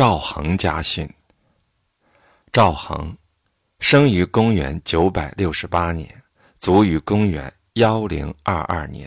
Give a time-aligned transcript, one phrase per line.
[0.00, 1.06] 赵恒家训。
[2.50, 3.14] 赵恒
[3.80, 6.08] 生于公元九百六十八年，
[6.58, 9.06] 卒于公元幺零二二年，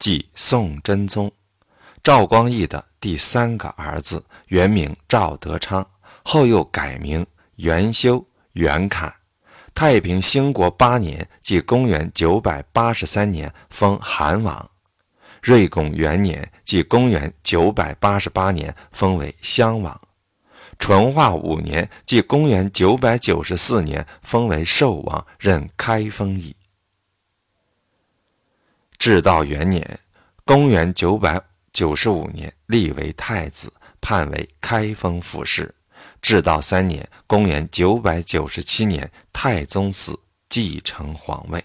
[0.00, 1.30] 即宋真宗
[2.02, 5.88] 赵光义的第三个儿子，原名赵德昌，
[6.24, 7.24] 后又改名
[7.54, 9.14] 元修、元侃。
[9.76, 14.68] 太平兴国八年，即公元九百八十三年，封韩王。
[15.40, 19.96] 瑞拱元年，即公元九百八十八年，封为襄王；
[20.78, 26.54] 淳化五年，即公元九百九十四年，封为寿王，任开封尹。
[28.98, 30.00] 至道元年，
[30.44, 31.40] 公元九百
[31.72, 35.74] 九十五年，立为太子，判为开封府事。
[36.20, 41.64] 至道三年，公元九百九十七年，太宗死，继承皇位。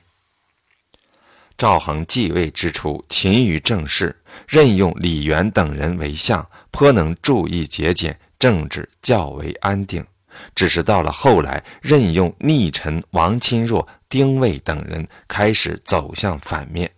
[1.57, 10.03] 赵恒继位之初，勤于政事，任用李元等人为相，颇能注意节俭，政治较为安定。
[10.55, 16.89] 只是到了后来，任用逆臣王钦若、丁谓等人，开始走向反面。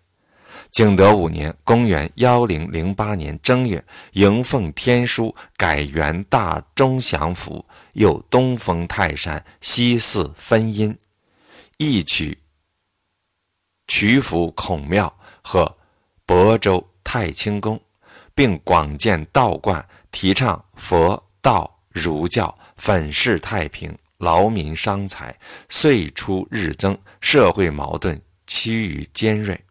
[0.71, 10.97] 景德五年（公元幺零零八年正月），迎奉天书，改元大中祥符，又东封泰山，西祀分阴，
[11.77, 12.37] 一取。
[13.87, 15.75] 曲阜孔庙和
[16.25, 17.79] 亳州太清宫，
[18.33, 25.37] 并广建道观，提倡佛道儒教，粉饰太平，劳民伤财，
[25.69, 29.63] 岁出日增，社会矛盾趋于尖锐。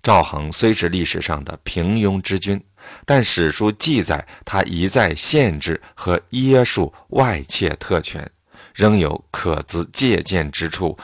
[0.00, 2.64] 赵恒虽是历史上的平庸之君，
[3.04, 8.30] 但史书记载他一再限制和约束外戚特权，
[8.72, 10.96] 仍有可资借鉴之处，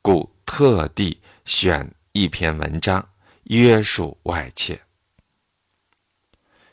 [0.00, 0.30] 故。
[0.44, 3.08] 特地选一篇文章
[3.44, 4.78] 约束外戚。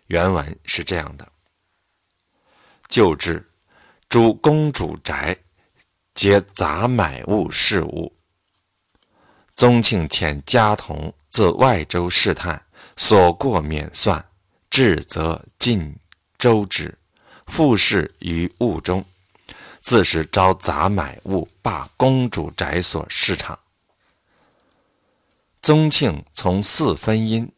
[0.07, 1.31] 原文是这样的：
[2.89, 3.47] 旧制，
[4.09, 5.37] 诸公主宅，
[6.15, 8.11] 皆杂买物事务。
[9.55, 12.65] 宗庆遣家童自外州试探，
[12.97, 14.25] 所过免算，
[14.71, 15.95] 至则尽
[16.39, 16.97] 周之，
[17.45, 19.05] 复事于物中。
[19.81, 23.57] 自是招杂买物，罢公主宅所市场。
[25.61, 27.49] 宗庆从四分阴，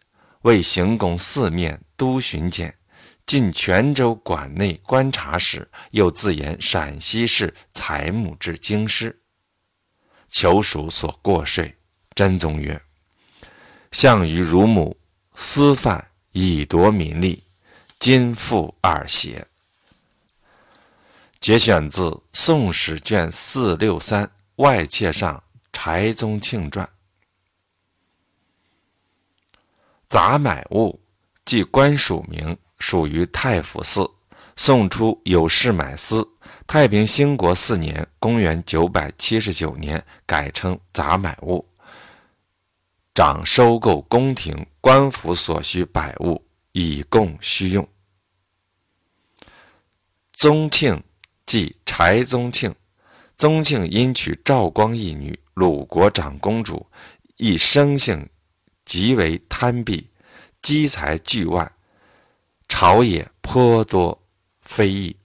[0.42, 2.76] 为行宫四面都巡检，
[3.26, 9.22] 进泉州馆内观察时，又自言陕西市财木之京师，
[10.28, 11.78] 求属所过税。
[12.14, 12.80] 真宗曰
[13.94, 14.98] ：“项羽乳母
[15.34, 17.42] 私犯，以夺民利，
[17.98, 19.48] 今复二邪。”
[21.40, 26.88] 节选自《宋史》卷四六三外妾上柴宗庆传。
[30.10, 31.02] 杂买物
[31.46, 34.10] 即官署名，属于太府寺。
[34.58, 36.28] 宋初有事买司。
[36.68, 41.66] 太平兴国四年（公元979年）改称杂买物，
[43.14, 47.88] 掌收购宫廷官府所需百物，以供需用。
[50.34, 51.02] 宗庆。
[51.44, 52.74] 即柴宗庆，
[53.38, 56.88] 宗庆因娶赵光义女鲁国长公主，
[57.36, 58.30] 一生性
[58.86, 60.06] 极为贪鄙，
[60.62, 61.70] 积财巨万，
[62.82, 64.20] 朝野颇多
[64.64, 65.16] 非议。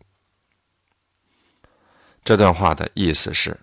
[2.22, 3.58] 这段话的意思是：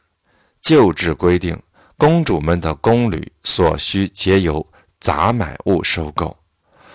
[0.59, 1.62] 旧制规定，
[1.96, 4.66] 公主们的宫旅所需皆由
[5.00, 6.36] 杂买物收购。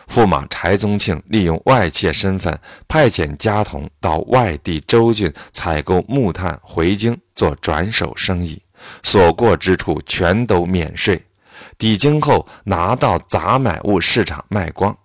[0.09, 8.61] 驸马柴宗庆利用外妾身份，派遣家童到外地州郡采购木炭，回京做转手生意，
[9.05, 11.25] 所过之处全都免税。
[11.79, 14.99] 抵京后拿到杂买物市场卖光。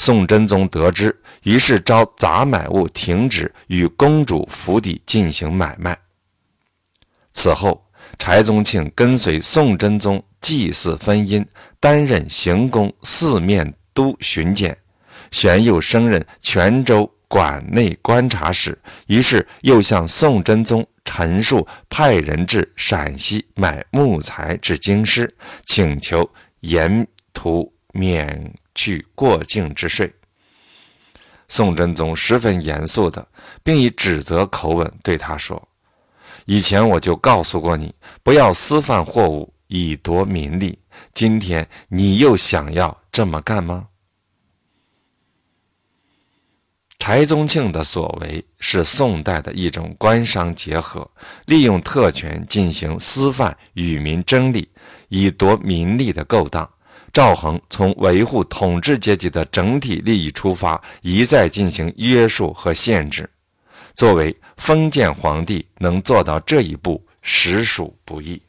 [0.00, 5.96] 宋真宗得知，于是召杂买物停止与公主府邸进行买卖。
[7.32, 7.84] 此后，
[8.18, 11.46] 柴宗庆跟随宋真宗祭祀分阴，
[11.78, 13.74] 担任行宫四面。
[13.92, 14.78] 都巡检，
[15.32, 25.28] 玄又升任泉州管内观察使，于是又向宋真宗陈述派人至陕西买木材至京师，
[25.66, 26.30] 请求
[26.60, 30.10] 沿途免去过境之税。
[31.48, 33.26] 宋真宗十分严肃的，
[33.62, 35.68] 并以指责口吻对他说
[36.46, 40.78] ：“以前我就告诉过你，不要私贩货物以夺民利，
[41.12, 43.88] 今天你又想要。”这么干吗？
[47.00, 51.10] 柴宗庆的所为是宋代的一种官商结合，
[51.46, 54.70] 利用特权进行私贩与民争利，
[55.08, 56.70] 以夺民利的勾当。
[57.12, 63.28] 赵恒从维护统治阶级的整体利益出发，一再进行约束和限制。
[63.94, 68.40] 作为封建皇帝，能做到这一步，实属不易。